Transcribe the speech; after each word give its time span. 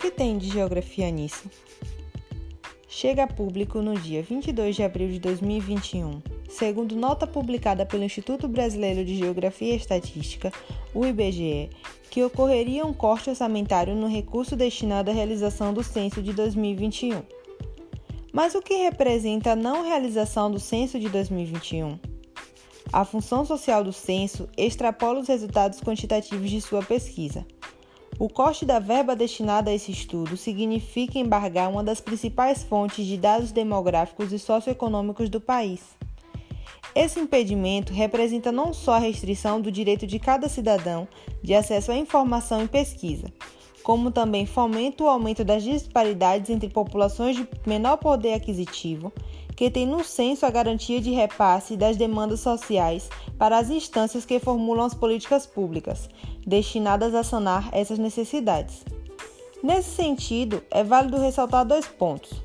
que 0.00 0.10
tem 0.10 0.38
de 0.38 0.48
geografia 0.48 1.10
nisso? 1.10 1.50
Chega 2.88 3.24
a 3.24 3.26
público 3.26 3.82
no 3.82 3.94
dia 4.00 4.22
22 4.22 4.74
de 4.74 4.82
abril 4.82 5.08
de 5.08 5.20
2021, 5.20 6.22
segundo 6.48 6.96
nota 6.96 7.26
publicada 7.26 7.84
pelo 7.84 8.02
Instituto 8.02 8.48
Brasileiro 8.48 9.04
de 9.04 9.14
Geografia 9.14 9.74
e 9.74 9.76
Estatística, 9.76 10.50
o 10.94 11.04
IBGE, 11.04 11.68
que 12.10 12.24
ocorreria 12.24 12.86
um 12.86 12.94
corte 12.94 13.28
orçamentário 13.28 13.94
no 13.94 14.08
recurso 14.08 14.56
destinado 14.56 15.10
à 15.10 15.12
realização 15.12 15.74
do 15.74 15.84
censo 15.84 16.22
de 16.22 16.32
2021. 16.32 17.22
Mas 18.32 18.54
o 18.54 18.62
que 18.62 18.74
representa 18.74 19.52
a 19.52 19.56
não 19.56 19.84
realização 19.84 20.50
do 20.50 20.58
censo 20.58 20.98
de 20.98 21.10
2021? 21.10 21.98
A 22.90 23.04
função 23.04 23.44
social 23.44 23.84
do 23.84 23.92
censo 23.92 24.48
extrapola 24.56 25.20
os 25.20 25.28
resultados 25.28 25.78
quantitativos 25.78 26.50
de 26.50 26.62
sua 26.62 26.82
pesquisa. 26.82 27.44
O 28.20 28.28
corte 28.28 28.66
da 28.66 28.78
verba 28.78 29.16
destinada 29.16 29.70
a 29.70 29.74
esse 29.74 29.90
estudo 29.90 30.36
significa 30.36 31.18
embargar 31.18 31.70
uma 31.70 31.82
das 31.82 32.02
principais 32.02 32.62
fontes 32.62 33.06
de 33.06 33.16
dados 33.16 33.50
demográficos 33.50 34.30
e 34.30 34.38
socioeconômicos 34.38 35.30
do 35.30 35.40
país. 35.40 35.80
Esse 36.94 37.18
impedimento 37.18 37.94
representa 37.94 38.52
não 38.52 38.74
só 38.74 38.92
a 38.92 38.98
restrição 38.98 39.58
do 39.58 39.72
direito 39.72 40.06
de 40.06 40.18
cada 40.18 40.50
cidadão 40.50 41.08
de 41.42 41.54
acesso 41.54 41.92
à 41.92 41.96
informação 41.96 42.62
e 42.62 42.68
pesquisa, 42.68 43.32
como 43.82 44.10
também 44.10 44.44
fomenta 44.44 45.02
o 45.02 45.08
aumento 45.08 45.42
das 45.42 45.62
disparidades 45.62 46.50
entre 46.50 46.68
populações 46.68 47.36
de 47.36 47.48
menor 47.66 47.96
poder 47.96 48.34
aquisitivo, 48.34 49.10
que 49.60 49.70
têm 49.70 49.86
no 49.86 50.02
censo 50.02 50.46
a 50.46 50.50
garantia 50.50 51.02
de 51.02 51.10
repasse 51.10 51.76
das 51.76 51.94
demandas 51.94 52.40
sociais 52.40 53.10
para 53.36 53.58
as 53.58 53.68
instâncias 53.68 54.24
que 54.24 54.40
formulam 54.40 54.86
as 54.86 54.94
políticas 54.94 55.44
públicas, 55.44 56.08
destinadas 56.46 57.14
a 57.14 57.22
sanar 57.22 57.68
essas 57.70 57.98
necessidades. 57.98 58.82
Nesse 59.62 59.90
sentido, 59.90 60.62
é 60.70 60.82
válido 60.82 61.20
ressaltar 61.20 61.66
dois 61.66 61.86
pontos. 61.86 62.42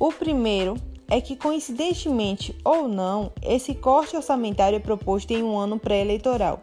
O 0.00 0.10
primeiro 0.10 0.78
é 1.10 1.20
que, 1.20 1.36
coincidentemente 1.36 2.56
ou 2.64 2.88
não, 2.88 3.32
esse 3.42 3.74
corte 3.74 4.16
orçamentário 4.16 4.76
é 4.76 4.80
proposto 4.80 5.32
em 5.32 5.42
um 5.42 5.58
ano 5.58 5.78
pré-eleitoral. 5.78 6.62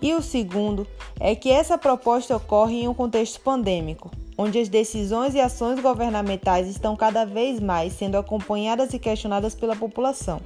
E 0.00 0.14
o 0.14 0.22
segundo 0.22 0.86
é 1.18 1.34
que 1.34 1.50
essa 1.50 1.76
proposta 1.76 2.36
ocorre 2.36 2.82
em 2.82 2.86
um 2.86 2.94
contexto 2.94 3.40
pandêmico, 3.40 4.08
onde 4.40 4.58
as 4.58 4.68
decisões 4.68 5.34
e 5.34 5.40
ações 5.40 5.78
governamentais 5.80 6.66
estão 6.66 6.96
cada 6.96 7.26
vez 7.26 7.60
mais 7.60 7.92
sendo 7.92 8.16
acompanhadas 8.16 8.94
e 8.94 8.98
questionadas 8.98 9.54
pela 9.54 9.76
população 9.76 10.40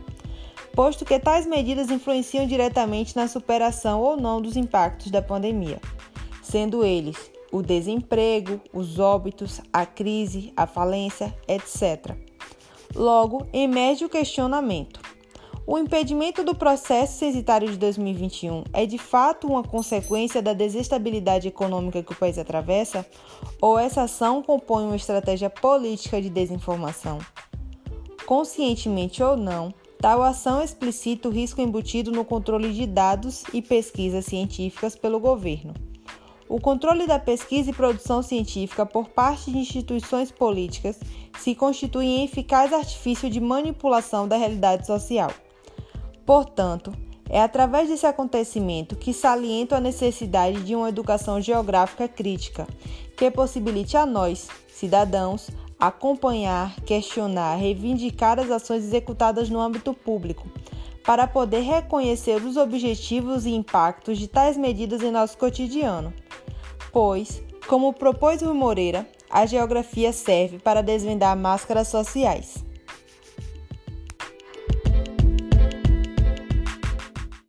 posto 0.75 1.05
que 1.05 1.21
tais 1.21 1.47
medidas 1.47 1.89
influenciam 1.89 2.47
diretamente 2.47 3.15
na 3.15 3.29
superação 3.29 4.01
ou 4.01 4.17
não 4.17 4.43
dos 4.43 4.57
impactos 4.57 5.11
da 5.11 5.23
pandemia, 5.23 5.81
sendo 6.43 6.85
eles 6.85 7.31
o 7.53 7.63
desemprego, 7.63 8.61
os 8.73 8.99
óbitos, 8.99 9.61
a 9.73 9.87
crise, 9.87 10.53
a 10.57 10.67
falência, 10.67 11.33
etc. 11.47 12.17
Logo, 12.93 13.47
emerge 13.53 14.05
o 14.05 14.09
questionamento: 14.09 15.01
o 15.67 15.79
impedimento 15.79 16.45
do 16.45 16.55
processo 16.55 17.19
censitário 17.19 17.71
de 17.71 17.77
2021 17.77 18.65
é 18.73 18.85
de 18.85 18.99
fato 18.99 19.47
uma 19.47 19.63
consequência 19.63 20.43
da 20.43 20.53
desestabilidade 20.53 21.49
econômica 21.49 22.03
que 22.03 22.13
o 22.13 22.17
país 22.17 22.39
atravessa? 22.39 23.07
Ou 23.61 23.79
essa 23.79 24.03
ação 24.03 24.43
compõe 24.43 24.85
uma 24.85 24.97
estratégia 24.97 25.49
política 25.49 26.21
de 26.21 26.29
desinformação? 26.29 27.19
Conscientemente 28.27 29.23
ou 29.23 29.37
não, 29.37 29.73
Tal 30.05 30.23
ação 30.23 30.63
explicita 30.63 31.31
o 31.31 31.33
risco 31.33 31.63
embutido 31.63 32.13
no 32.13 32.27
controle 32.27 32.75
de 32.75 32.87
dados 32.87 33.43
e 33.55 33.63
pesquisas 33.63 34.27
científicas 34.27 34.95
pelo 34.95 35.19
governo. 35.19 35.73
O 36.47 36.61
controle 36.61 37.07
da 37.07 37.19
pesquisa 37.19 37.71
e 37.71 37.73
produção 37.73 38.23
científica 38.23 38.85
por 38.85 39.09
parte 39.09 39.51
de 39.51 39.57
instituições 39.57 40.31
políticas 40.31 41.01
se 41.39 41.55
constitui 41.55 42.05
em 42.05 42.25
eficaz 42.25 42.71
artifício 42.71 43.31
de 43.31 43.41
manipulação 43.41 44.29
da 44.29 44.37
realidade 44.37 44.87
social. 44.87 45.31
Portanto, 46.27 46.93
é 47.29 47.41
através 47.41 47.89
desse 47.89 48.07
acontecimento 48.07 48.97
que 48.97 49.13
saliento 49.13 49.75
a 49.75 49.81
necessidade 49.81 50.63
de 50.63 50.75
uma 50.75 50.89
educação 50.89 51.41
geográfica 51.41 52.07
crítica, 52.07 52.67
que 53.17 53.31
possibilite 53.31 53.97
a 53.97 54.07
nós, 54.07 54.49
cidadãos, 54.69 55.51
acompanhar, 55.79 56.75
questionar, 56.83 57.57
reivindicar 57.57 58.39
as 58.39 58.51
ações 58.51 58.85
executadas 58.85 59.51
no 59.51 59.61
âmbito 59.61 59.93
público, 59.93 60.49
para 61.05 61.27
poder 61.27 61.61
reconhecer 61.61 62.43
os 62.43 62.57
objetivos 62.57 63.45
e 63.45 63.51
impactos 63.51 64.19
de 64.19 64.27
tais 64.27 64.57
medidas 64.57 65.03
em 65.03 65.11
nosso 65.11 65.37
cotidiano. 65.37 66.13
Pois, 66.91 67.43
como 67.67 67.93
propôs 67.93 68.41
Rui 68.41 68.55
Moreira, 68.55 69.07
a 69.29 69.45
geografia 69.45 70.13
serve 70.13 70.59
para 70.59 70.83
desvendar 70.83 71.37
máscaras 71.37 71.89
sociais. 71.89 72.65